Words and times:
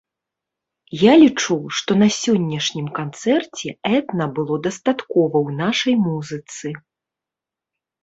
Я 1.01 1.11
лічу, 1.23 1.57
што 1.79 1.97
на 2.01 2.07
сённяшнім 2.21 2.89
канцэрце 2.99 3.67
этна 4.01 4.31
было 4.43 4.55
дастаткова 4.67 5.35
ў 5.47 5.63
нашай 5.63 5.95
музыцы. 6.11 6.67